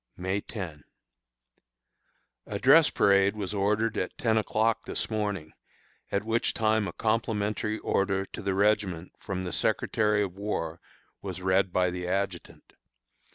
[0.17, 0.83] May 10.
[2.47, 5.53] A dress parade was ordered at ten o'clock this morning,
[6.11, 10.79] at which time a complimentary order to the regiment from the Secretary of War
[11.21, 12.73] was read by the adjutant.